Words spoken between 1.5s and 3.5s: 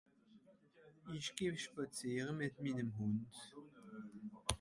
spàziere mìt minem Hùnd